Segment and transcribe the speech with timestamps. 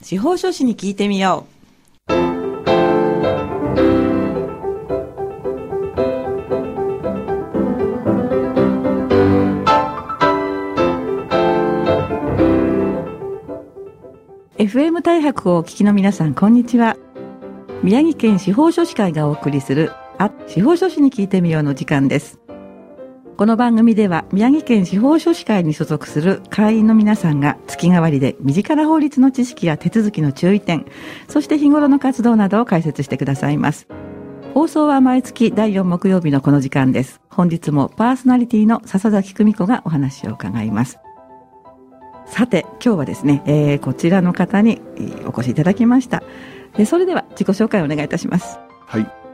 [0.00, 1.58] 司法書士に聞いてみよう。
[14.62, 16.96] FM 大白をお聞きの皆さん、こんにちは。
[17.82, 22.38] 宮城県司法書士会がお送りする、あ、司法書士に聞いてみようの時間です。
[23.38, 30.86] この番組では宮城県司法書士会に所属する会員の皆さんが月替わりで身近な法律の知識や手続きの注意点、
[31.28, 33.86] そして日頃の活動などを解説してくださいます。
[34.54, 37.20] 放送は毎月第4木曜日のこの時間です。
[37.30, 40.98] 本日もパーソナリティの笹崎久美子がお話を伺います。
[42.26, 44.82] さて、今日はですね、えーこちらの方に
[45.26, 46.24] お越しいただきました。
[46.74, 48.58] えーそれでは自己紹介をお願いいたします。
[48.84, 49.27] はい。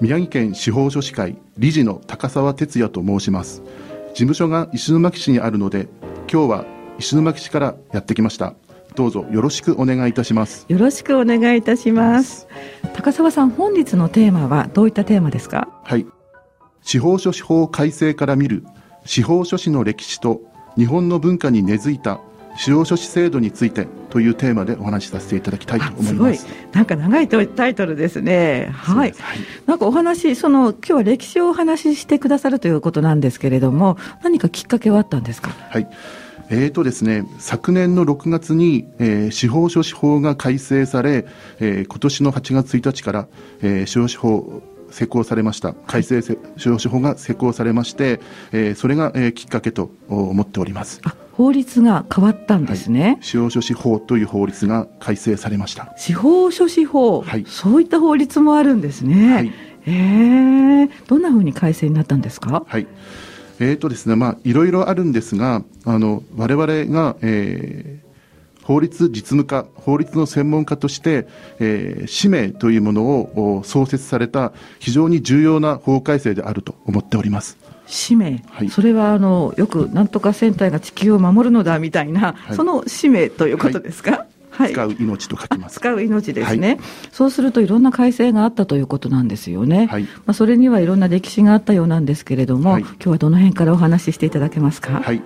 [0.00, 3.62] 宮城県司法書士会理事の高澤哲也と申します。
[4.08, 5.88] 事務所が石巻市にあるので、
[6.32, 6.64] 今日は
[6.98, 8.54] 石巻市からやってきました。
[8.94, 10.64] どうぞよろしくお願いいたします。
[10.68, 12.48] よろしくお願いいたします。
[12.94, 15.68] 高澤さん、本日のテーマはどういったテーマですか？
[15.84, 16.06] はい。
[16.80, 18.64] 司法書士法改正から見る
[19.04, 20.40] 司法書士の歴史と
[20.78, 22.22] 日本の文化に根付いた
[22.62, 26.42] 司法書士制度についてというテーマでお話しさせていただきたいと思います。
[26.42, 26.54] すごい。
[26.72, 28.68] なんか長いタイトルですね。
[28.72, 29.14] はい。
[29.66, 35.50] なんかお話、その、今日は歴史をお話ししてくださるということなんですけれども、何かきっかけはあったんですか？
[35.70, 35.88] はい。
[36.50, 41.24] えーとですね、昨年の6月に、えー司法書士法が改正され、
[41.60, 43.28] えー今年の8月1日から、
[43.62, 45.72] えー司法書士法施行されました。
[45.86, 48.20] 改正せ司法書士法が施行されまして、
[48.52, 51.00] えーそれが、えーきっかけとお思っております。
[51.40, 53.18] あ、法律が変わったんですね。
[53.22, 55.92] 司法書士法という法律が改正されました。
[55.96, 59.34] 司法書士法、はいそういった法律もあるんですね。
[59.34, 59.52] はい
[59.86, 62.64] ええどんな風に改正になったんですか？
[62.66, 62.86] はい。
[63.60, 68.10] えーとですね、まあ、いろいろあるんですが、あの、我々が、えー
[68.62, 71.26] 法律実務家、法律の専門家として、
[71.58, 77.56] えー使命というものをお創設された非常に重要な法改正であると思っております。
[77.90, 78.70] 使命、はい。
[78.70, 82.56] それはあのよくなんとか戦隊が地球を守るのだみたいな、はい。
[82.56, 84.72] その使命ということですか、はい。
[84.72, 85.76] 使う命と書きます。
[85.76, 86.78] 使う命ですね、
[87.12, 90.04] そうするといろんな改正があったということなんですよね、はい。
[90.04, 92.82] まあ、それにはいろんな歴史があったようなんですけれども、はい。
[92.82, 95.22] 今日はどの辺からお話ししていただけますか、はい。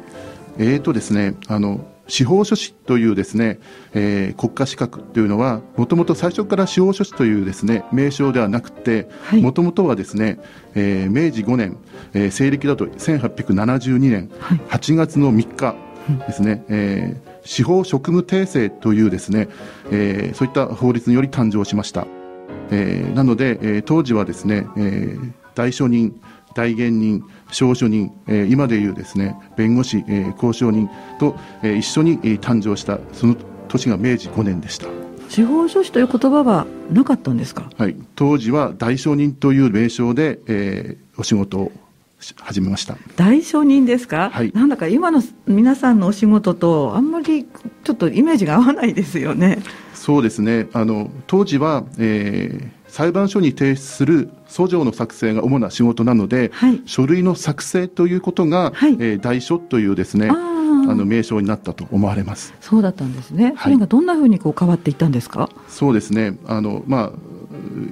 [0.59, 3.59] えーとですね、あの、司法書士というですね、
[3.95, 10.39] えー国家資格というのは、もともと最初から司法書士というですね、名称ではなくてはい、もともとはですね、
[10.75, 11.77] えー明治5年、
[12.13, 14.59] えー西暦だと1872年はい。
[14.69, 15.75] 8月の3日
[16.27, 19.49] ですね、えー司法職務訂正というですね、
[19.91, 22.07] えーそういった法律により誕生しました。
[22.71, 26.21] えーなので、えー当時はですね、えー大書人、
[26.55, 30.89] 大言人、証書人、えー今でいうですね、弁護士、えー交渉人
[31.19, 33.37] と、えー一緒に、えー誕生した、その
[33.69, 34.87] 年が明治5年でした。
[35.29, 37.71] 司法書士という言葉はなかったんですか？
[37.77, 37.97] はい。
[38.15, 41.73] 当時は大証人という名称で、えーお仕事を
[42.21, 42.97] し始めました。
[43.17, 47.45] 大承認ですか、はいなんだか今の皆さんのお仕事とあんまり
[47.85, 49.59] ちょっとイメージが合わないですよね。
[49.95, 50.67] そうですね。
[50.73, 60.33] あの、当時は、えー裁判所に提出する訴状の作成が主な仕事なので、はい書類の作成ということが、はいえー大書というですね、あ
[60.95, 62.55] の名称になったと思われます。
[62.61, 63.47] そうだったんですね。
[63.47, 65.51] はいそれがどんなふうにこう変わっていったんですか？
[65.67, 66.39] そうですね。
[66.47, 67.13] あの、まあ、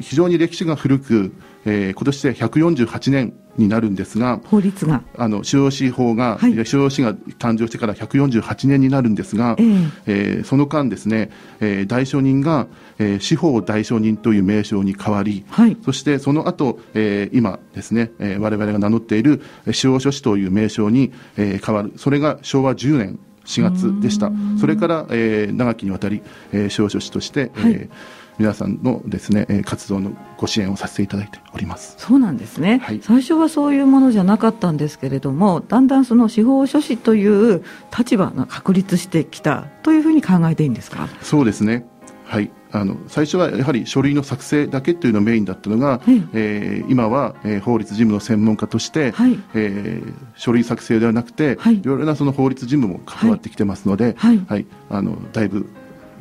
[0.01, 1.33] 非常に歴史が古く、
[1.65, 5.03] えー今年で148年になるんですが、法律が。
[5.19, 9.67] あの、司法士法が、はいいや司法士が誕生してから148年になるんですが、ええ
[10.07, 11.31] えーその間ですね、
[11.61, 12.67] えー大証人が、
[12.99, 15.77] えー司法大証人という名称に変わり、はい。
[15.85, 21.93] そしてその後、えー今ですね、えー我々が名乗っているえー司法書士という名称に、えー変わる。
[21.97, 24.31] それが昭和10年4月でした。
[24.61, 26.23] それから、えー長きにわたり、
[26.53, 31.95] えー司法書士として、はいえー皆さんのですね、えー活動のご支援をさせていただいております。
[31.99, 37.27] そうなんですね、はい最初はそういうものじゃなかったんですけれども、だんだんその司法書士とい
[37.57, 37.63] う
[37.97, 41.09] 立場が確立してきたというふうに考えていいんですか？
[41.21, 41.85] そうですね。
[42.25, 42.51] はい。
[42.73, 49.39] あの、最初はやはり書類の作成だけというのがメインだったのが、はいえー今は、えー法律事務の専門家として、はい。
[49.55, 51.79] えー書類作成ではなくて、はい。
[51.79, 54.67] いろいろなその法律事務も関わってきてますので、はい。
[54.91, 55.67] あの、だいぶ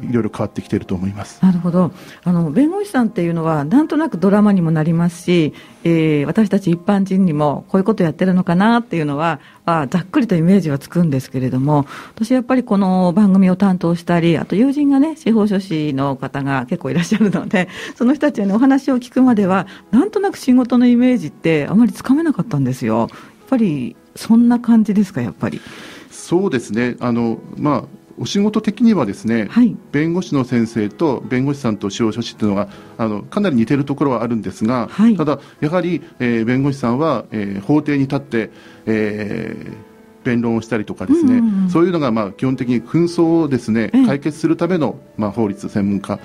[0.02, 1.40] いろいろ変わってきていると思います。
[1.44, 1.92] なるほど
[2.24, 5.54] あの弁護士さんっていうのは、なんとなくドラマにもなりますし、
[5.84, 23.00] えー私たち一般人にもこういうことやってるのかなっていうのは、あざっくりとイメージはつくんですけれども、私、やっぱりこの番組を担当したり、あと友人がね、司法書士の方が結構いらっしゃるので、 その人たちにお話を聞くまでは、なんとなく仕事のイメージってあまりつかめなかったんですよ。
[23.00, 23.10] やっ
[23.50, 25.62] ぱりそんな感じですか、やっぱり。
[26.10, 26.96] そうですね。
[27.00, 29.76] あの、まあ、お仕事的にはですね、はい。
[29.92, 35.18] 弁護士の先生と弁護士さんと司法書士っていうのがあのかなり似てるところはあるんですが、はい。
[35.18, 38.52] ただやはり、えー弁護士さんは、えー法廷に立って、
[38.86, 39.92] えー
[40.24, 44.06] 弁論をしたりとかですね、うんうんうんそういうのがまあ基本的に紛争をですねええ。
[44.06, 46.20] 解決するためのまあ法律専門家。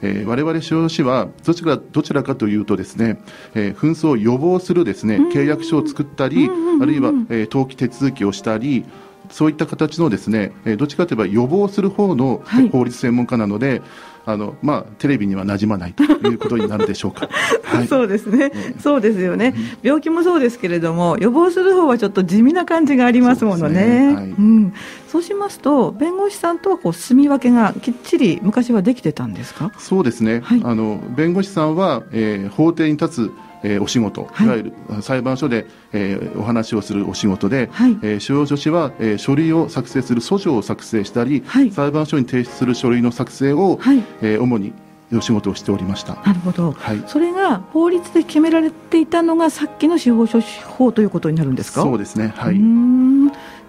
[0.00, 3.20] えー我々司法書士はどちらどちらかというとですね、
[3.54, 6.82] えー紛争を予防するですね契約書を作ったり、うんうんうんうん。
[6.84, 8.84] あるいは、えー登記手続きをしたり
[9.32, 12.68] そういった形のですね、えーどっちかといえば予防する方のはい。
[12.68, 13.82] 法律専門家なので、
[14.24, 17.28] あのまあ、テレビには馴染まないということになるでしょうか。
[17.64, 24.08] はい、そうですね、そうですよね、病気もそうですけれども、予防する方はちょっと地味な感じがありますものね。
[24.10, 24.14] ね。
[24.14, 24.24] はい。
[24.26, 24.72] うん、
[25.08, 29.72] そうしますと、弁護士さんとはこう住み分けがきっちり昔はできてたんですか？
[29.78, 30.60] そうですね、はい。
[30.62, 33.30] あの弁護士さんは、えー法廷に立つ、
[33.62, 34.46] えーお仕事、はい。
[34.46, 34.72] い、わゆる
[35.02, 37.98] 裁判所で、えーお話をするお仕事で、はい。
[38.02, 41.70] えー司法書士は、えー書類を作成する訴状を作成したり、はい。
[41.70, 44.02] 裁判所に提出する書類の作成を、はい。
[44.22, 44.72] えー主に
[45.14, 46.14] お仕事をしておりました。
[46.24, 47.02] なるほど、はい。
[47.06, 51.82] それが法律で決められていたのが、さっきの司法書士法ということになるんですか？
[51.82, 52.58] そうですね、はい、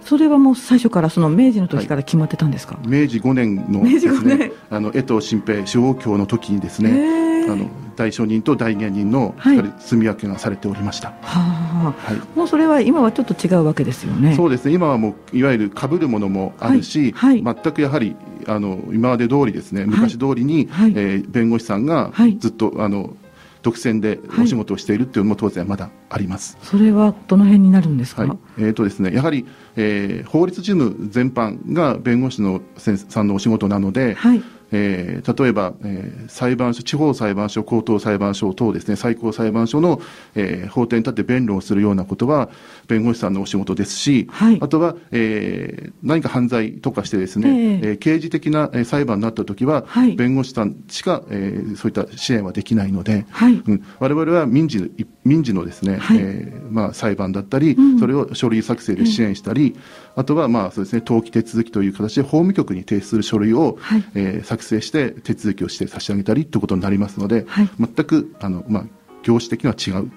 [0.02, 9.56] それはもう最初から、その明治の時から決まってたんですか、明治5年の明治5ですね年、あの江藤新平司法卿の時にですへね、ーあの大証人と大言人のはい。
[9.58, 11.08] 2人住み分けがされておりました。
[11.22, 12.20] はあ、はい。
[12.36, 14.34] もうそれは今はちょっと違うわけですよね。
[14.34, 14.72] そうですね。
[14.74, 17.42] 今はもういわゆる被るものもあるし、はい。
[17.42, 20.92] は全くやはりあの今まで通りですね昔通りに、はい。
[20.96, 22.36] えー弁護士さんがはい。
[22.38, 23.16] ずっと、あの
[23.62, 24.44] 独占ではい。
[24.44, 26.58] お仕事をしているっていうのも当然まだあります。
[26.62, 28.22] それはどの辺になるんですか？
[28.26, 28.38] はい。
[28.58, 29.46] えーとですね、やはり、
[29.76, 34.42] えー法律事務全般が弁護士の先生さんのお仕事なので、はい
[34.74, 40.00] えー例えば、えー裁判所、地方裁判所、高等裁判所等ですね、最高裁判所の、
[40.34, 42.50] えー法廷に立って弁論をするようなことは、
[42.88, 44.58] 弁護士さんのお仕事ですし、はい。
[44.60, 47.80] あとは、えー何か犯罪とかしてですね、ええ。
[47.90, 50.16] えー刑事的なえー裁判になったときは、はい。
[50.16, 53.62] 弁護士さんしか、えーそういった支援はできないので、はい。
[53.66, 54.90] うん、我々は民事
[55.24, 56.18] 民事のですね、はい。
[56.20, 57.98] えーまあ、裁判だったり、うん。
[57.98, 59.76] それを書類作成で支援したり、
[60.16, 64.04] あとはまあそうですね登記手続きという形で法務局に提出する書類を、はい。
[64.14, 67.68] えー作成して手続きをして差し上げたりということになりますので、はい。
[67.78, 68.84] 全くあの、まあ、
[69.22, 70.10] 業種的には違う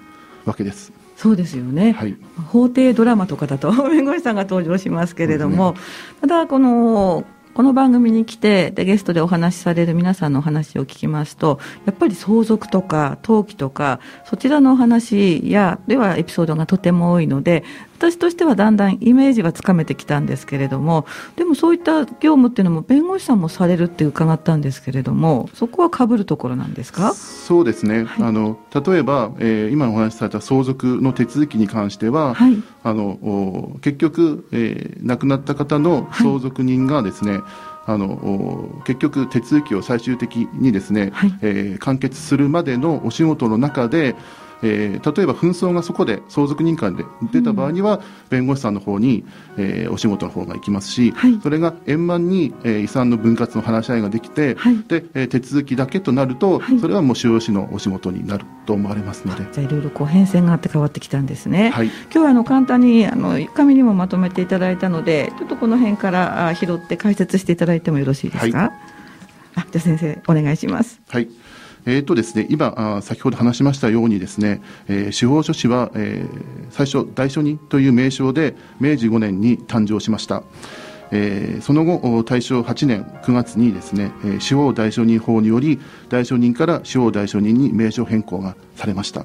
[0.44, 0.92] わけです。
[1.16, 2.16] そうですよね、はい。
[2.46, 5.74] 法廷ドラマとかだと 弁護士さんが登場しますけれども、
[6.20, 7.24] ただこの
[7.58, 17.64] この番組に来てでゲストでお話しされる皆さんのお話を聞きますとやっぱり相続とか登記とかそちらのお話やではエピソードがとても多いので
[17.98, 21.04] 私としてはだんだんイメージはつかめてきたんですけれども
[21.34, 27.12] でもそういった業務っていうのも弁護士さんもされるって伺ったんですけれどもそこはかぶるところなんですか？
[27.12, 28.28] そうですね、はい。
[28.28, 32.62] あの例えば、えー今お話しされた相続の手続きに関しては、はい。
[32.84, 37.40] あのお結局、えー亡くなった方の相続人がですね、
[37.86, 41.38] あのお結局手続きを最終的にですね、はい。
[41.42, 44.14] えー完結するまでのお仕事の中で、
[44.62, 49.24] えー例えば紛争がそこで相続人間で出た場合には、弁護士さんの方に、
[49.56, 59.46] えーお仕事の方が行きますし、はいそれが円満に、えー遺産の分割の話し合いができて、はいでえー手続きだけとなると、はいそれはもう使用士のお仕事になると思われますので。
[59.52, 61.70] じゃあいろいろこう変遷があって変わってきたんですね。
[61.70, 68.58] はい今日はあの簡単にあの紙にもまとめていただいたので、ちょっとこの辺からあ拾って解説していただいてもよろしいですか？
[68.58, 68.70] はい
[69.54, 71.00] あ、じゃあ先生お願いします。
[71.08, 71.28] はい。
[71.88, 80.42] えーとですね、今あ先ほど話しましたようにですね、えー司法書士は、えー最初大書人という名称で明治5年に誕生しました。
[81.12, 85.80] えーその後大正8年9月にですね、え司法大書人法により
[86.10, 89.24] 大書人から司法大書人に名称変更がされました。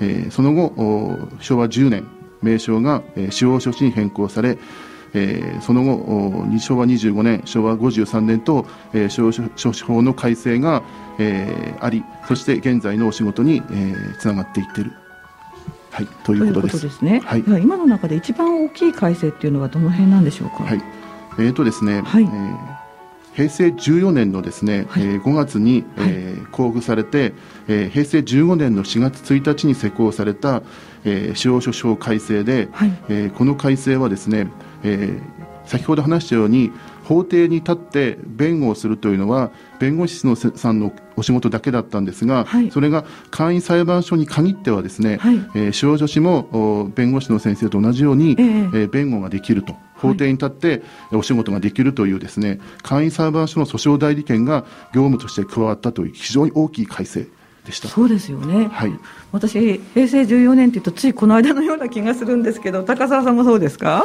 [0.00, 0.72] えその後
[1.38, 2.08] 昭和10年
[2.42, 4.58] 名称が、え司法書士に変更され、
[5.14, 10.82] えーその後お昭和25年昭和53年と、えー司法書士法の改正が、
[11.18, 14.92] えーありそして現在のお仕事に、えーつながっていっている、
[15.90, 17.04] はい、ということです。
[17.04, 17.20] ね。
[17.24, 17.42] はい。
[17.42, 20.64] では今の中で一番大きい改正っていうのはどの辺なんでしょうか？
[20.64, 20.82] はい、
[21.38, 22.22] えーとですね、はい。
[22.24, 22.82] えー
[23.34, 25.02] 平成14年のですね、はい。
[25.04, 27.32] えー5月に、えー公布されて、
[27.66, 30.62] えー平成15年の4月1日に施行された、
[31.04, 32.92] えー司法書士法改正で、はい。
[33.08, 34.48] えーこの改正はですね、
[34.82, 36.72] えー先ほど話したように
[37.04, 57.28] 法廷に立って弁護をするというのは弁護士のせさんのお仕事だけだったんですが、はいそれが簡易裁判所に限ってはですね、はいえー司法書士もお弁護士の先生と同じように、えええー弁護ができると法廷に立ってお仕事ができるというですね簡易裁判所の訴訟代理権が業務として加わったという非常に大きい改正
[57.64, 57.86] でした。
[57.86, 58.66] そうですよね。
[58.66, 58.98] はい
[59.30, 64.04] 私平成14年っていうとついこの間のような気がするんですけど、高澤さんもそうですか？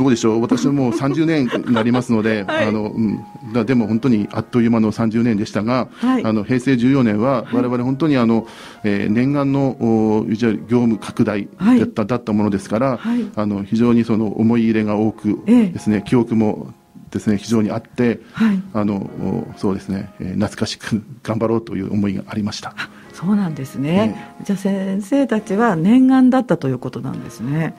[0.00, 0.40] どうでしょう？
[0.40, 2.68] 私はもう30年になりますので、 はい。
[2.68, 3.20] あのうん、
[3.52, 6.24] だでも本当にあっという間の30年でしたが、はい。
[6.24, 8.46] あの平成14年は我々本当にあの、
[8.82, 11.80] えー念願のお業務拡大はい。
[11.80, 13.26] だった,、だったものですから、はい。
[13.36, 15.66] あの非常にその思い入れが多くええ。
[15.68, 16.72] ですね、記憶も
[17.10, 18.62] ですね非常にあって、はい。
[18.72, 22.74] あのおそうですね、えー懐かしく頑張ろうという思いがありました。
[23.12, 27.74] そうなんですね、じゃあ先生たちは念願だったということなんですね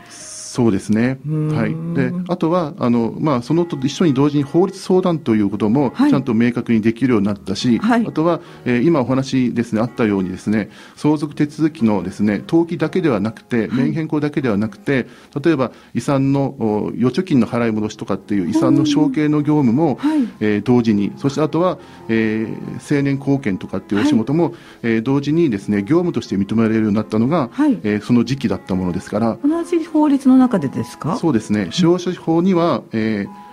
[0.51, 1.17] そうですね。
[1.25, 1.96] はい。
[1.96, 6.12] で、あとは、あの、まあ、そのと一緒に同時に法律相談ということも、はい。
[6.12, 8.05] ちゃんと明確にできるようになったし、はい。
[8.05, 15.08] あとは、えー今お話ですね、あったようにですね、相続手続きのですね、登記だけではなくて、免変更だけではなくて、
[15.41, 20.27] 例えば、遺産のお預貯金の払い戻しとかっていう遺産の承継の業務も、はい。
[20.41, 21.77] えー同時に、そしてあとは、
[22.10, 24.53] えー青年貢献とかっていうお仕事も、
[24.84, 27.79] えー同時にですね、業務として認められるようになったのが、はい。
[27.84, 31.15] えーその時期だったものですから、同じ法律の中でですか？
[31.15, 33.51] そうですね、司法書士法には、えー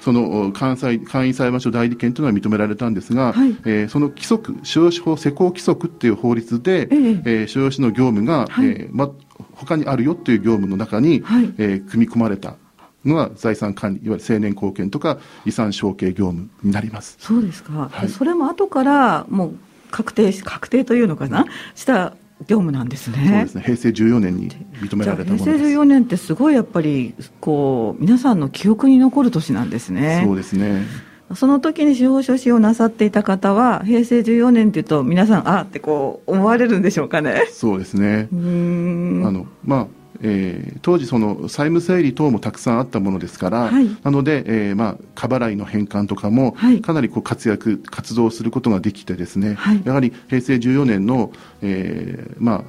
[0.00, 3.56] そのお関西簡易裁判所代理権というのは認められたんですが、はい。
[3.64, 6.86] えーその規則、司法書士法施行規則っていう法律で、ええ。
[6.90, 8.66] えー司法書士の業務が、はい。
[8.66, 9.08] えーま、
[9.54, 11.54] 他にあるよっていう業務の中に、はい。
[11.56, 12.56] えー組み込まれた
[13.06, 17.16] のが財産管理、いわゆる青年貢献とか遺産承継業務になります。
[17.18, 18.08] そうですか、はい。
[18.10, 19.56] それも後からもう
[19.90, 21.46] 確定し確定というのかな？
[21.74, 25.64] した業務なんですねそうですね、平成14年に認められた平成ものです。
[25.76, 30.82] 14年ってすごいやっぱりこう皆さんの記憶に残る年なんですねそうですね。
[31.34, 38.36] その時に司法書士をなさっていた方は平成14年っていうと皆さんあってこう思われるんでしょうかねそうですねう。
[38.36, 38.38] ー
[39.22, 39.86] んあのまあ
[40.22, 43.88] えー当時、その債務整理等もたくさんあったものですから、はい。
[44.02, 46.80] なので、えーまあ、過払いの返還とかもはい。
[46.82, 49.82] かなりこう活躍、活動することができてですね、はい。
[49.84, 52.62] やはり平成14年の、えーまあ、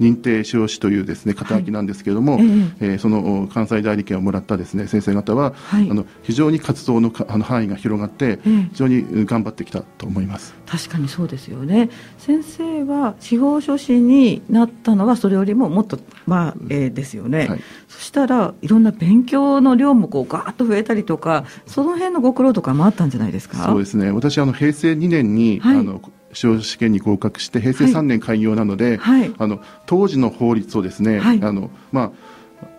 [0.00, 2.44] 認定司法士というですね肩書きなんですけれども、え
[2.80, 2.94] え。
[2.94, 5.90] ーそのお関西代理権をもらったですね先生方は、はい。
[5.90, 8.68] あの非常に活動のかあの範囲が広がって、ええ。
[8.72, 10.54] 非常にうん頑張ってきたと思います。
[10.66, 11.90] 確かにそうですよね。
[12.18, 17.60] 先生は司法書士になったのはそれよりももっと前ですよね、はい。
[17.88, 23.64] そしたらいろんな勉強の量もこうガーッと増えたりとかその辺のご苦労とかもあったんじゃないですか？
[23.64, 24.10] そうですね。
[24.10, 25.78] 私あの平成2年に、はい。
[25.78, 26.00] あの
[26.34, 29.32] 司法試験に合格して平成3年開業なので、はい。
[29.38, 31.42] あの当時の法律をですね、はい。
[31.42, 32.12] あのまあ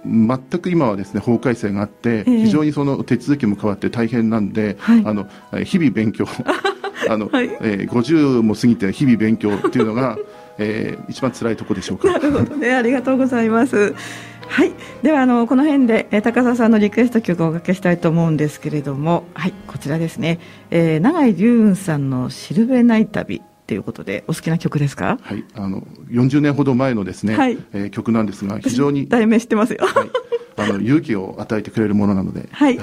[0.06, 2.38] 全く今はですね法改正があって、ええ。
[2.46, 5.04] 非常にその手続きも変わって大変なんで、はい。
[5.06, 6.26] あのえー日々勉強
[7.10, 7.50] あの、はい。
[7.62, 10.18] えー50も過ぎて日々勉強っていうのが、
[10.58, 12.12] えー一番辛いところでしょうか。
[12.12, 12.20] な。
[12.20, 13.94] るほどね、ありがとうございます。
[14.48, 14.72] はい、
[15.04, 20.40] ではあのこの辺で、えー高澤さんのリクエスト曲をおかけしたいと思うんですけれども、はい、こちらですね。
[20.72, 25.18] えー、永井龍雲さんのシルベナイ旅ということで、お好きな曲ですか？
[25.22, 29.80] はい、あの40年ほど前のですね、はいえー曲なんですが非常に、題名知ってますよ。
[29.86, 30.10] はい、
[30.58, 32.78] あの勇気を与えてくれるものなので、 はい、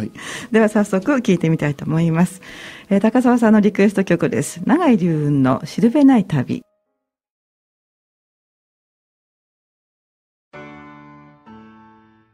[0.50, 2.42] では早速聞いてみたいと思います。
[2.90, 4.60] えー、高澤さんのリクエスト曲です。
[4.66, 6.62] 永井龍雲のシルベナイ旅。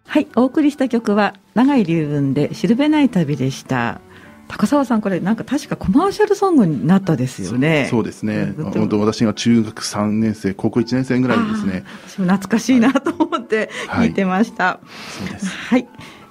[0.09, 4.01] はい、お送りした曲は永井龍雲でシルベナイ旅でした。
[4.49, 7.89] 高澤さん、これなんか確かコマーシャルソングになったですよね。
[7.91, 14.81] そうですね、うん本当、私が中学3年生、高校1年生ぐらいですね、懐かしいなと思って聞いてました。
[15.19, 15.47] そうです。
[15.47, 15.87] はい、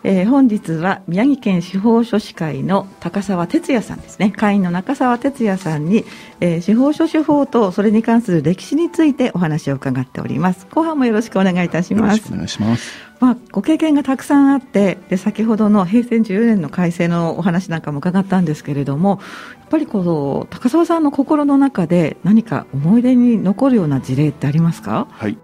[0.09, 6.05] えー本日は宮城県司法書士会の高澤哲也さんですね会員の中澤哲也さんに、
[6.39, 13.07] えー司法書士法とそれに関する歴史についてお話を伺っております後半もよろしくお願いいたしますよろしくお願いします。
[13.19, 19.19] まあ、ご経験がたくさんあってで先ほどの平成14年の改正のお話なんかも伺ったんですけれども
[19.59, 25.07] やっぱりこう高澤さんの心の中で何か思い出に残るような事例ってありますか？
[25.09, 25.37] はい。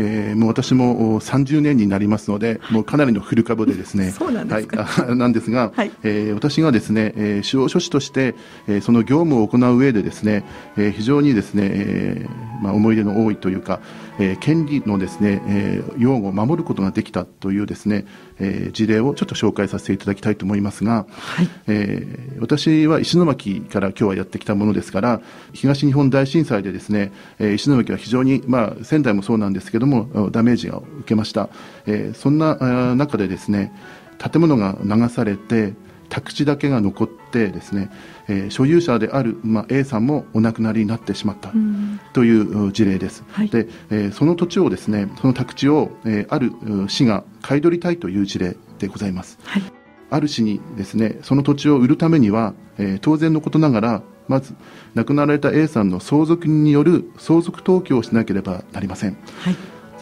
[0.00, 4.12] えーもう私もお30年になりますので、もうかなりの古株でですね。
[4.16, 4.84] そうなんですか。
[4.84, 5.90] はい、あなんですが、はい。
[6.04, 8.34] えー私がですね、えー司法書士として、
[8.68, 10.44] えーその業務を行う上でですね、
[10.76, 13.80] えー非常にですね、えーまあ、思い出の多いというか、
[14.18, 18.04] えー権利のですね、えー用語を守ることができたというですね、
[18.40, 21.48] えー事例をちょっと紹介させていただきたいと思いますが、はい。
[21.66, 25.20] えー私は石巻から今日はやってきたものですから
[25.52, 31.48] 東日本大震災でですね、えー石巻は非常に、まあ、仙台もそうなんですけどもダメージを受けました、
[31.86, 33.72] えーそんな中でですね
[34.18, 35.74] 建物が流されて
[36.08, 37.90] 宅地だけが残ってですね、
[38.28, 42.00] えー所有者である、まあ、A さんもお亡くなりになってしまったうん。
[42.12, 43.48] というう事例です、はい。
[43.48, 46.52] でえーその土地をですねその宅地を、えーある
[46.84, 49.38] う市が買い取りたいという事例でございます。
[49.44, 49.62] はい。
[50.10, 54.54] ある市にですねその土地を売るためには、えー当然のことながらまず
[54.94, 59.16] 亡くなられた A さんの相続人による相続登記をしなければなりません。
[59.40, 59.56] はい。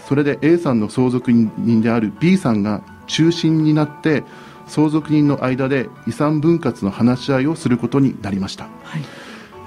[0.08, 4.22] それで A さんの相続人である B さんが中心になって
[4.66, 8.64] 相続人の間で遺産分割の話し合いをすることになりました。
[8.64, 9.02] はい。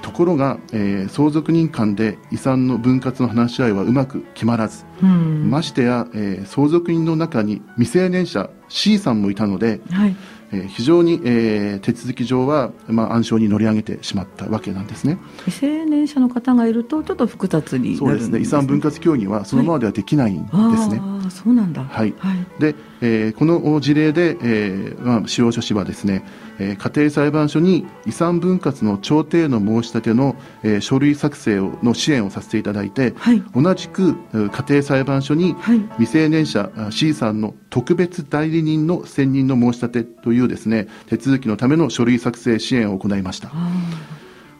[0.02, 5.50] ところが、えー相続人間で遺産の分割の話し合いはうまく決まらず、うん。
[5.50, 10.16] ましてや、えー相続人の中に未成年者 C さんもいたので、はい。
[10.52, 15.18] えー非常に、えー手続き上は、まあ、暗礁に乗り上げてしまったわけなんですね。
[15.46, 18.40] 未成年者の方がいるとちょっと複雑になるんですそうですね。
[18.40, 21.00] 遺産分割協議はそのままではできないんですね。
[21.02, 21.84] ああそうなんだ。
[21.84, 22.14] はい。
[22.18, 22.38] はい。
[22.60, 26.26] で、えーこの事例で、えーまあ、司法書士はですね、
[26.60, 33.44] えー家庭裁判所に遺産分割の調停の申し立ての、えー書類作成をの支援をさせていただいて、はい。
[33.56, 35.80] 同じくえー家庭裁判所にはい。
[36.00, 43.50] 未成年者あ C さんの特別代理人の選任の申し立てというですね手続きのための書類作成支援を行いました。
[43.54, 43.70] あ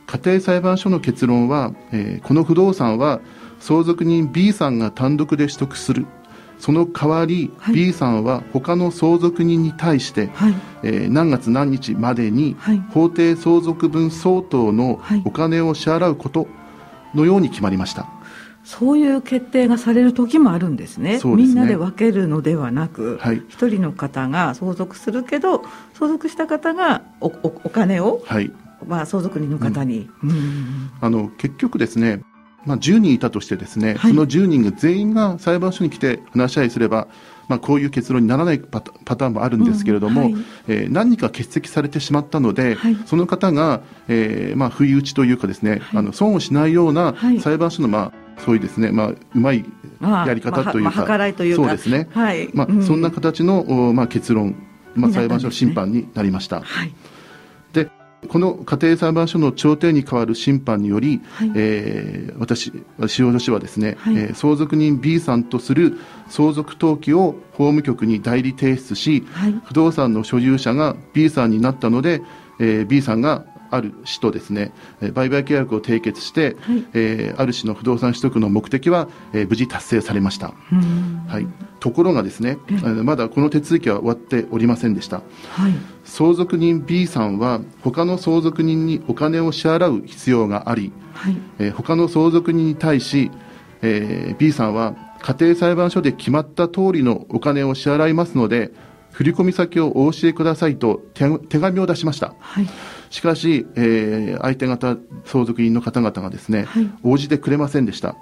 [0.08, 3.20] 家庭裁判所の結論は、えーこの不動産は
[3.60, 6.06] 相続人 B さんが単独で取得する
[6.60, 7.76] その代わり、はい。
[7.76, 10.56] B さんは他の相続人に対して、ーはい。
[10.84, 12.84] えー何月何日までにはい。
[12.92, 15.22] 法定相続分相当のはい。
[15.26, 16.48] お金を支払うこと
[17.16, 18.08] のように決まりました、
[18.64, 21.18] そういう決定がされる時もあるんですね。
[21.18, 21.22] ね。
[21.36, 23.42] みんなで分けるのではなくはい。
[23.48, 25.64] 一、人の方が相続するけど
[25.94, 28.52] 相続した方がおおお金を、はい。
[28.88, 30.92] まあ、相続人の方に、うん。
[31.02, 32.22] あの結局ですね、
[32.66, 34.12] まあ、10人いたとしてですね、はい。
[34.12, 37.08] その10人が全員が裁判所に来て話し合いすれば、
[37.48, 40.44] まあ、こういう結論にならないパターンもあるんですけれども、うんはい。
[40.68, 42.98] えー何人か欠席されてしまったので、はい。
[43.06, 45.82] その方が、えーまあ、不意打ちというかですね、はい。
[45.96, 47.40] あの損をしないようなはい。
[47.40, 49.66] 裁判所の、まあ、そういうですね、まあ、うまい
[50.00, 51.06] まあやり方というか、まあまあ
[51.54, 51.68] うか。
[51.68, 52.84] そうですね、はい、まあうん。
[52.84, 54.56] そんな形の、おまあ、結論、
[54.96, 56.62] まあ、裁判所審判になりました。
[56.62, 56.90] はい。
[56.90, 56.94] で
[58.28, 61.52] この家庭裁判所の調停に代わる審判により、はい。
[61.56, 62.72] えー私、
[63.08, 64.18] 司法書士はですね、はい。
[64.18, 65.98] えー相続人 B さんとする
[66.28, 69.62] 相続登記を法務局に代理提出し、はい。
[69.66, 72.22] 不動産の所有者が B さんになったので、
[72.60, 74.72] えー B さんがある市とですね、
[75.02, 76.86] えー売買契約を締結して、はい。
[76.94, 80.54] えーある市の不動産取得の目的は、えー無事達成されました。
[80.72, 81.24] うん。
[81.28, 81.48] はい、
[81.80, 85.22] ところがですね、えーまだこの手続きは終わっておりませんでした。
[85.52, 85.74] はい。
[86.04, 91.38] 相続人 B さんは他の相続人にお金を支払う必要があり、はい。
[91.60, 93.32] えー他の相続人に対し、
[93.82, 98.72] えー B さんは家庭裁判所で決まった通りのお金を支払いますので
[99.12, 102.36] 振込先をお教えくださいと手手紙を出しました。
[102.40, 102.68] はい
[103.10, 106.90] しかし、えー相手方相続人の方々がですね、はい。
[107.04, 108.16] 応じてくれませんでした。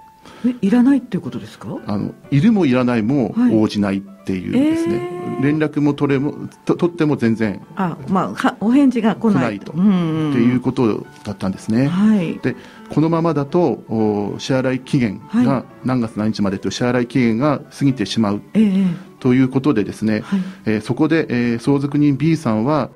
[0.45, 1.77] えいらないっていうことですか？
[1.87, 3.55] あのいるもいらないもはい。
[3.55, 5.43] 応じないっていうですね、えー。
[5.43, 9.71] 連絡も取れもと取っても全然あまあはお返事が来ないと。
[9.73, 11.87] うんっていうことだったんですね。
[11.87, 12.37] はい。
[12.39, 12.55] で
[12.89, 18.85] このままだとお支払い期限はが何月何日までという支払い期限が過ぎてしまうええ。
[19.19, 20.39] ということでですね、はい。
[20.65, 22.89] えーそこで、えー相続人 B さんは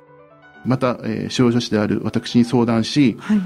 [0.65, 3.41] また、えー司法書士である私に相談しはい。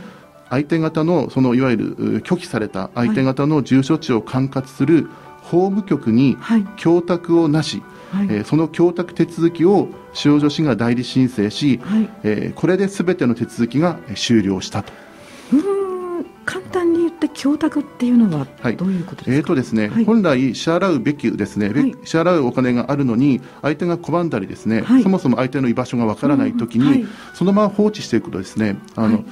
[0.49, 5.07] 相手方のそのいわゆるう拒否された相手方の住所地を管轄する
[5.41, 6.65] 法務局にはい。
[6.77, 8.27] 供託をなし、はい。
[8.29, 12.09] えーその供託手続きを司法書士が代理申請し、はい。
[12.23, 14.93] えーこれで全ての手続きがえー終了したと。
[15.53, 15.59] うー
[16.21, 16.84] ん簡単
[17.35, 18.77] 供託っていうのははい。
[18.77, 20.05] どういうことですか、えーとですねはい。
[20.05, 21.95] 本来支払うべきですね、べはい。
[22.03, 25.03] 支払うお金があるのに相手が拒んだりですね、はい。
[25.03, 29.25] そもそも相手の居場所がわからないときに、そのまま放置していくとですねあの、はい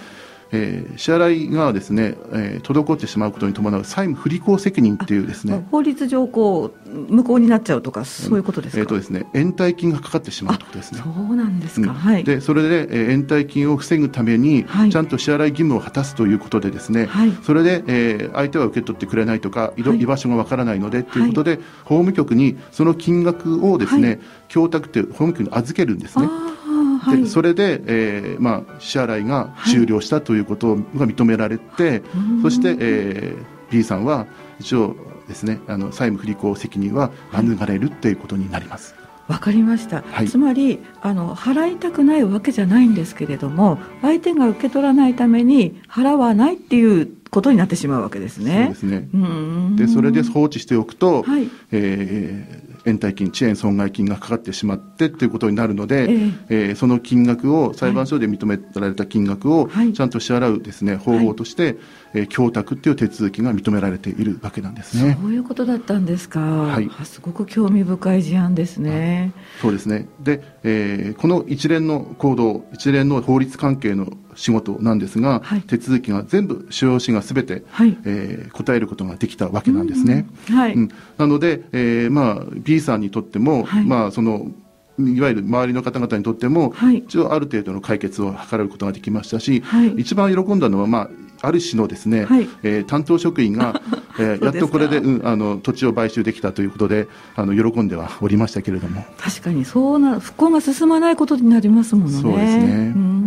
[0.53, 11.01] えー支払いがですね、えー滞ってしまうことに伴う債務不履行責任っていうですまあね法律上こう無効になっちゃうとかそういうことですか、えーとですね延滞金がかかってしまうということですね。
[11.03, 11.97] そうなんですか、うん。
[11.97, 12.23] はい。
[12.23, 14.89] でそれで、えー延滞金を防ぐために、はい。
[14.91, 17.31] ちゃんと支払い義務を果たすということでですね、はい。
[17.43, 24.19] それで、えー相手は受け取ってくれないとか、居居場所がわからないのでということで、法務局にその金額をですね、はい。
[24.49, 26.27] 供託って法務局に預けるんですね。
[27.03, 27.23] はい。
[27.23, 32.41] でそれで、えーまあ、支払いが終了したということが認められて、うん。
[32.41, 34.27] そして、えー B さんは
[34.59, 34.95] 一応
[35.27, 38.93] ですねあの債務不履行責任は免れるっていうことになります。
[39.27, 40.27] わかりました、はい。
[40.27, 49.07] つまりあの払いたくないわけじゃないんですけれども相手が受け取らないために払わないっていうことになってしまうわけですそうねですね。
[49.11, 49.75] うーん。
[49.75, 51.49] でそれで放置しておくと、はい。
[51.71, 56.55] えー延滞金、遅延損害金がかかってしまってということになるので、ええ。
[56.71, 59.93] ーその金額を裁判所で認められた金額をはい。
[59.93, 61.77] ちゃんと支払うですね方法として、
[62.13, 65.17] えー供託っていう手続きが認められているわけなんですね。
[65.21, 66.89] そういうことだったんですか、い。
[66.99, 69.33] あすごく興味深い事案ですね。
[69.61, 70.07] そうですね。
[70.21, 75.61] で、えーこの一連の行動一連の法律関係の仕事なんですが、はい。
[75.61, 77.97] 手続きが全部司法士がすべて、はい。
[78.05, 80.27] えー答えることができたわけなんですね。
[80.49, 80.89] はい、うん。
[81.17, 83.85] なので、えーまあ、B さんにとっても、はい。
[83.85, 84.51] まあ、その
[84.99, 86.97] いわゆる周りの方々にとっても、はい。
[86.99, 89.87] 一応ある程度の解決を図ることができましたし、はい。
[89.97, 91.09] 一番喜んだのは、まあ、
[91.41, 92.47] ある市のですね、はい。
[92.63, 93.81] えー担当職員が、
[94.19, 99.05] えーやっとこれで、うん、あの土地を買収できたということであの喜んではおりましたけれども。
[99.17, 102.21] 確かにそうな復興が進まないことになりますものね。
[102.21, 102.93] そうですね。
[102.95, 103.03] うん。
[103.03, 103.22] まあ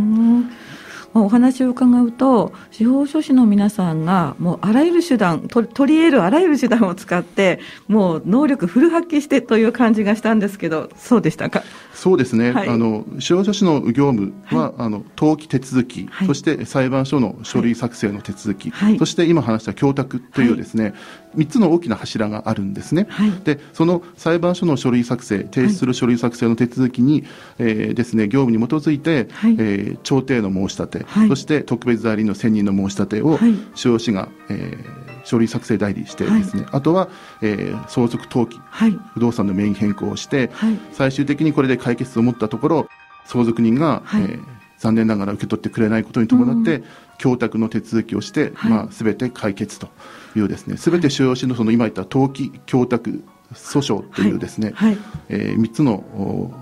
[1.24, 11.62] お話を伺うと司法書士の皆さんがもうあらゆる手段と取り得るあらゆる手段を使ってもう能力フル発揮してという感じがしたんですけどそうでしたか？
[11.96, 12.68] そうですね、はい。
[12.68, 16.26] あの司法書士の業務は、あの登記手続き、はい。
[16.28, 18.98] そして裁判所の書類作成の手続き、はい。
[18.98, 20.92] そして今話した供託というですね、
[21.36, 23.06] 3つの大きな柱があるんですね。
[23.08, 23.30] はい。
[23.44, 27.24] でその裁判所の書類作成提出する書類作成の手続きに、
[27.58, 29.56] えーですね、業務に基づいて、はい。
[29.58, 31.28] えー調停の申し立て、はい。
[31.28, 33.54] そして特別代理人の選任の申し立てを、はい。
[33.74, 37.08] 司法士が、えー書類作成代理してですね、あとは、
[37.42, 38.98] えー相続登記はい。
[39.14, 40.78] 不動産の名義変更をして、はい。
[40.92, 42.88] 最終的にこれで解決と思ったところ
[43.26, 44.22] 相続人が、はい。
[44.22, 46.82] えー残念ながら受け取ってくれないことに伴って、
[47.16, 48.70] 供託の手続きをして、はい。
[48.70, 49.88] まあ、全て解決と
[50.36, 54.98] いうですね全て主要市のその今言った登記供託訴訟というですね、はい。
[55.30, 56.52] え3つのお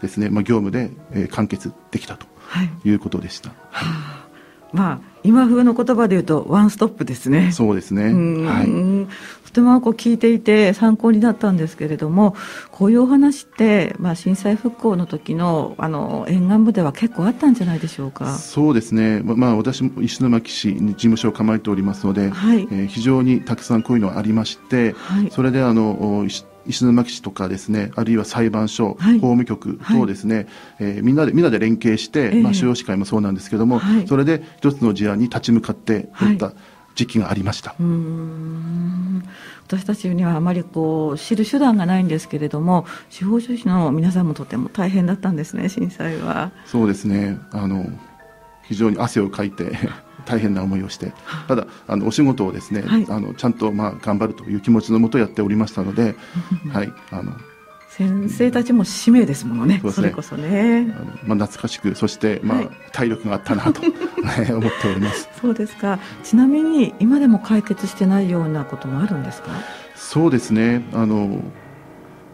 [0.00, 2.70] ですね、まあ、業務で、えー完結できたとはい。
[2.86, 3.52] いうことでした。
[4.72, 7.52] まあ今風の言葉で言うとワンストップですね。
[7.52, 8.04] そうですね。
[8.04, 9.08] うんはい。
[9.46, 12.36] とてもこう聞いていて参考になったんですけれども
[12.70, 18.34] こういうお話って、まあ、震災復興の時のあの沿岸部では結構あったんじゃないでしょうか。
[18.34, 26.28] そうですね、ままあ、私も石巻市に事務所を構えておりますので、はいえー非常にたくさんこういうのがありまして、はいそれであのお
[26.68, 29.14] 石石巻市とかですねあるいは裁判所、はい。
[29.14, 30.46] 法務局等ですね、
[30.78, 32.42] えーみんなでみんなで連携して、ええ。
[32.42, 34.06] まあ、司法士会もそうなんですけども、はい。
[34.06, 36.34] それで一つの事案に立ち向かってい。
[36.34, 36.52] った
[36.94, 37.76] 時期がありました。
[39.66, 46.50] 私たちにはあまりこう知る手段がないんですけれども司法書士の皆さんもとても大変だったんですね震災は。
[46.66, 47.38] そうですね。
[47.52, 47.86] あの
[48.62, 49.78] 非常に汗をかいて
[50.28, 51.12] 大変な思いをして
[51.48, 53.06] ただあのお仕事をですね、はい。
[53.08, 56.14] あのちゃんとまあ頑張るという気持ちのもとやっておりましたので、
[56.72, 57.32] はいあの
[57.90, 59.92] 先生たちも使命ですものねそね。
[59.92, 60.84] それこそね。
[61.24, 62.70] まあ、懐かしくそして、まあはい。
[62.92, 63.80] 体力があったなと
[64.22, 65.28] はい思っております。
[65.40, 65.98] そうですか。
[66.22, 69.50] ちなみに今でも解決してないようなこともあるんですか？
[69.96, 70.84] そうですね。
[70.92, 71.42] あの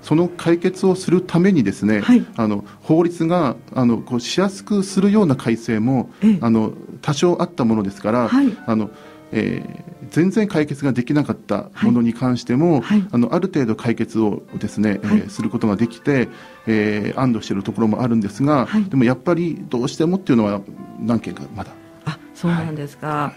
[0.05, 2.25] その解決をするためにですね、はい。
[2.37, 6.39] あの法律があのこうしやすくするような改正も、ええ。
[6.43, 8.57] あの多少あったものですから、はい。
[8.67, 8.91] あの
[9.33, 13.05] えー全然解決ができなかったものに関しても、はい。
[13.11, 15.31] あのある程度解決をですね、えーはい。
[15.31, 16.29] することができて、
[16.67, 18.85] えー安堵しているところもあるんですが、はい。
[18.85, 20.61] でもやっぱりどうしてもっていうのは
[21.01, 21.71] 何件かまだ、
[22.05, 23.33] あそうなんですか、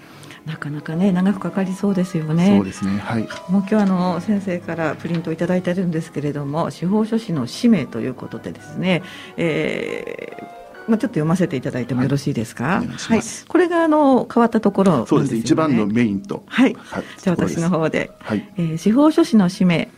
[0.48, 2.56] なかなかね長くかかりそうですよね。
[2.56, 2.98] そうですね。
[2.98, 3.24] はい。
[3.50, 9.04] もう今日あの先生からプリントをいただいてるんですけれども司法書士の使命ということでですね、
[9.36, 15.40] えーまあ、ちょっと読ませていただいてもよろしいですか、はいお願いこれがあの変わったところね、そうですね。
[15.40, 16.44] 一番のメインと。
[16.48, 17.04] はい、はい。
[17.18, 18.50] じゃあ私の方で、はい。
[18.58, 19.90] えー司法書士の使命。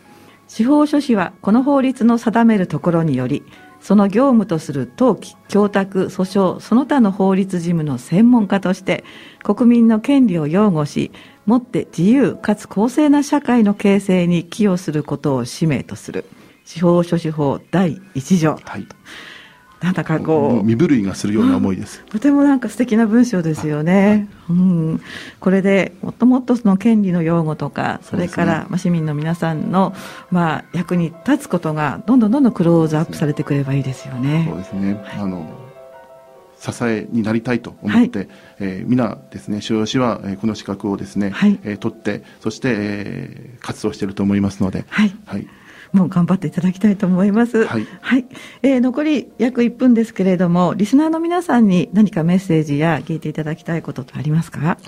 [0.48, 3.44] 司法書士はこの法律の定めるところにより
[3.80, 9.04] その業務とする登記供託訴訟その他の法律事務の専門家として
[9.42, 11.10] 国民の権利を擁護し
[11.46, 16.24] もって自由かつ公正な社会の形成に寄与することを使命とする。
[16.64, 18.56] 司法書士法第1条。
[18.64, 18.86] はい。
[19.80, 20.60] なんだかもこう。
[20.60, 24.28] う身震いがするような思いです、とてもなんか素敵な文章ですよね。
[24.48, 25.00] うん、
[25.40, 29.94] これでもっともっとその権利の擁護とか、それから、まあ市民の皆さんの
[30.30, 34.52] まあ役に立つことがどんどんどんどんクローズアップされてくればいいですよそうね。
[34.56, 35.46] ですね、あの
[36.58, 41.58] 支えになりたいと思って、えー皆ですね所要氏は、えーこの資格をですね、はい。
[41.62, 45.46] えー取ってそして、えー活動していると思いますので、はい、はい、
[45.92, 47.66] もう頑張っていただきたいと思います。
[47.66, 47.86] はい。
[48.62, 54.78] えー残り約1分ですけれども、リスナーの皆さんに何かメッセージや聞いていただきたいことってありますか？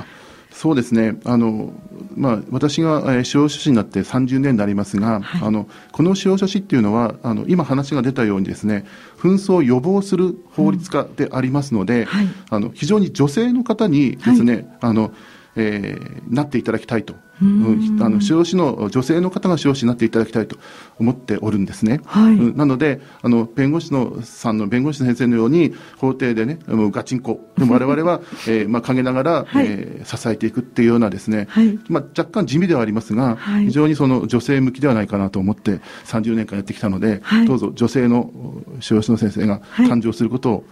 [0.53, 1.17] そうですね。
[1.25, 1.73] あの、
[2.15, 5.43] まあ、私が、えー司法書士になって30年になりますが、はい。
[5.43, 8.85] あのこの司法書士っていうのはあの今話が出たようにですね
[9.19, 12.27] 紛争を予防する法律家でありますので、はい。
[12.51, 15.13] あの非常に女性の方にですね、あの
[15.57, 17.99] えーなっていただきたいと、うん。
[18.01, 20.57] あの司法士の女性の方が司法士になっていただきたいと
[20.99, 22.01] 思っておるんですね。
[22.07, 22.33] はい。
[22.35, 22.57] うん。
[22.57, 27.41] なのであの弁護士のさんの弁護士の先生のように法廷でねもうガチンコ。
[27.59, 29.67] でも我々は、えーまあ、陰ながら、はい。
[29.67, 31.79] えー支えていくっていうようなですね、はい。
[31.89, 33.67] まあ、若干地味ではありますが、はい。
[33.67, 37.47] 非常にその女性向きではないかなと思って30年間やってきたので、はい。
[37.47, 38.31] どうぞ女性の
[38.81, 39.87] 司法士の先生がはい。
[39.87, 40.63] 誕生することを、はい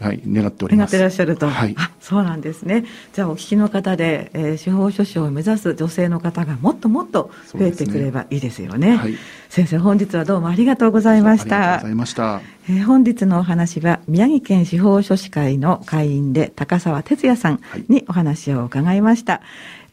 [0.00, 0.92] 願っております。
[0.92, 1.74] 願ってらっしゃると、はい。
[1.78, 2.84] あそうなんですね。
[3.12, 8.96] じゃあお聞きの方で、えー司法書士を目指す女性の方がもっともっと増えてくればいいですよね。
[8.96, 9.14] はい。
[9.48, 12.40] 先生本日はどうもありがとうございましありがとうたございました。
[12.68, 19.34] えー、本日のお話は宮城県司法書士会の会員で高澤哲也さんにお話を伺いました。
[19.34, 19.42] はい、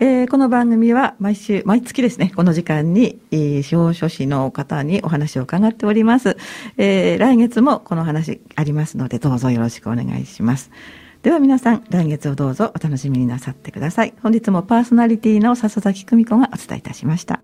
[0.04, 6.38] えー、この番組は毎週、毎月ですね、この時間に、えー、司法書士の方にお話を伺っております。
[6.78, 10.72] えー、来月もこの話ありますので、どうぞよろしくお願いします。
[11.22, 14.16] では皆さん、来月をどうぞお楽しみになさってください。
[14.24, 17.44] 本日もパーソナリティの笹崎久美子がお伝えいたしました。